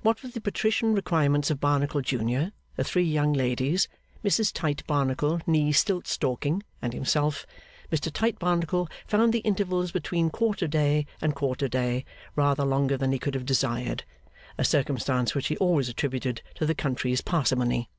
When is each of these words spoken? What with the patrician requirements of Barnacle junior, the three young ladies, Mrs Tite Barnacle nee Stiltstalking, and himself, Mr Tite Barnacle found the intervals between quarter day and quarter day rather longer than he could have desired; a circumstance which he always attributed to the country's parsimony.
What 0.00 0.22
with 0.22 0.32
the 0.32 0.40
patrician 0.40 0.94
requirements 0.94 1.50
of 1.50 1.60
Barnacle 1.60 2.00
junior, 2.00 2.52
the 2.76 2.84
three 2.84 3.04
young 3.04 3.34
ladies, 3.34 3.86
Mrs 4.24 4.50
Tite 4.50 4.82
Barnacle 4.86 5.42
nee 5.46 5.72
Stiltstalking, 5.72 6.62
and 6.80 6.94
himself, 6.94 7.44
Mr 7.92 8.10
Tite 8.10 8.38
Barnacle 8.38 8.88
found 9.06 9.34
the 9.34 9.40
intervals 9.40 9.92
between 9.92 10.30
quarter 10.30 10.66
day 10.68 11.04
and 11.20 11.34
quarter 11.34 11.68
day 11.68 12.06
rather 12.34 12.64
longer 12.64 12.96
than 12.96 13.12
he 13.12 13.18
could 13.18 13.34
have 13.34 13.44
desired; 13.44 14.04
a 14.56 14.64
circumstance 14.64 15.34
which 15.34 15.48
he 15.48 15.56
always 15.58 15.90
attributed 15.90 16.40
to 16.54 16.64
the 16.64 16.74
country's 16.74 17.20
parsimony. 17.20 17.90